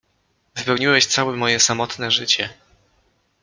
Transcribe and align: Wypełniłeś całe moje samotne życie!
Wypełniłeś 0.55 1.05
całe 1.07 1.35
moje 1.35 1.59
samotne 1.59 2.11
życie! 2.11 2.49